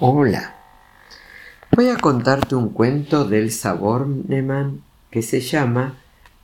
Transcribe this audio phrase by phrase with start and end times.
[0.00, 0.56] Hola.
[1.70, 5.94] Voy a contarte un cuento del Saborneman que se llama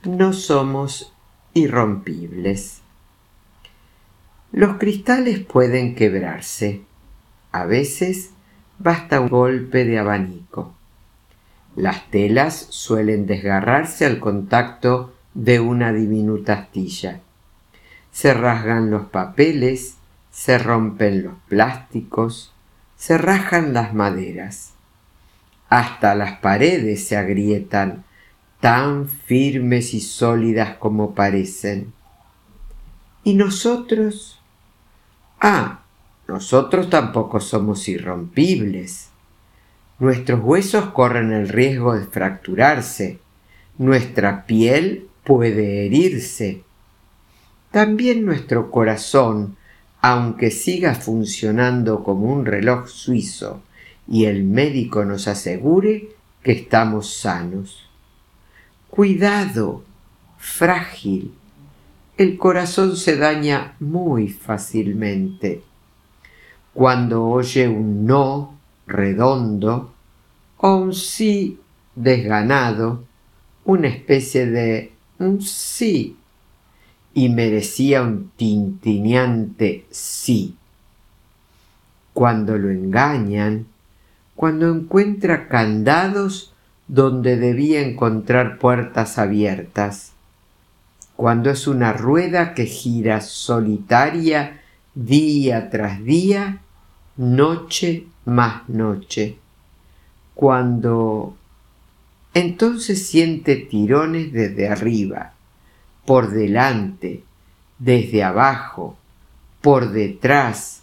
[0.05, 1.11] No somos
[1.53, 2.79] irrompibles.
[4.53, 6.83] Los cristales pueden quebrarse.
[7.51, 8.29] A veces
[8.79, 10.73] basta un golpe de abanico.
[11.75, 17.19] Las telas suelen desgarrarse al contacto de una diminuta astilla.
[18.13, 19.97] Se rasgan los papeles,
[20.31, 22.50] se rompen los plásticos,
[23.01, 24.73] se rajan las maderas.
[25.69, 28.03] Hasta las paredes se agrietan,
[28.59, 31.93] tan firmes y sólidas como parecen.
[33.23, 34.39] ¿Y nosotros?
[35.39, 35.79] Ah,
[36.27, 39.09] nosotros tampoco somos irrompibles.
[39.97, 43.19] Nuestros huesos corren el riesgo de fracturarse,
[43.79, 46.61] nuestra piel puede herirse.
[47.71, 49.57] También nuestro corazón,
[50.01, 53.61] aunque siga funcionando como un reloj suizo
[54.07, 56.09] y el médico nos asegure
[56.41, 57.87] que estamos sanos.
[58.89, 59.83] Cuidado,
[60.37, 61.33] frágil.
[62.17, 65.61] El corazón se daña muy fácilmente.
[66.73, 69.93] Cuando oye un no redondo
[70.57, 71.59] o un sí
[71.95, 73.03] desganado,
[73.65, 76.17] una especie de un sí
[77.13, 80.55] y merecía un tintineante sí.
[82.13, 83.67] Cuando lo engañan,
[84.35, 86.53] cuando encuentra candados
[86.87, 90.11] donde debía encontrar puertas abiertas,
[91.15, 94.61] cuando es una rueda que gira solitaria
[94.95, 96.61] día tras día,
[97.17, 99.37] noche más noche,
[100.33, 101.35] cuando
[102.33, 105.33] entonces siente tirones desde arriba,
[106.05, 107.23] por delante,
[107.79, 108.97] desde abajo,
[109.61, 110.81] por detrás,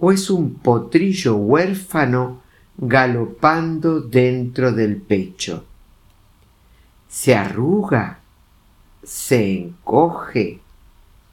[0.00, 2.40] o es un potrillo huérfano
[2.76, 5.64] galopando dentro del pecho.
[7.08, 8.20] Se arruga,
[9.02, 10.60] se encoge,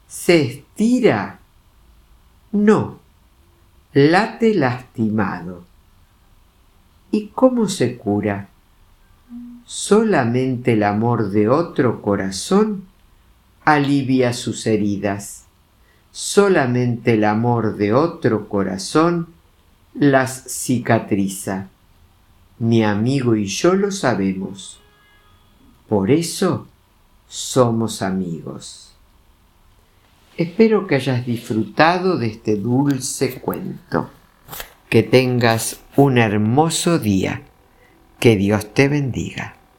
[0.06, 1.38] se estira.
[2.52, 2.98] No,
[3.92, 5.64] late lastimado.
[7.10, 8.48] ¿Y cómo se cura?
[9.64, 12.84] Solamente el amor de otro corazón
[13.74, 15.44] alivia sus heridas.
[16.10, 19.28] Solamente el amor de otro corazón
[19.92, 21.68] las cicatriza.
[22.58, 24.80] Mi amigo y yo lo sabemos.
[25.86, 26.66] Por eso
[27.28, 28.94] somos amigos.
[30.38, 34.08] Espero que hayas disfrutado de este dulce cuento.
[34.88, 37.42] Que tengas un hermoso día.
[38.18, 39.57] Que Dios te bendiga.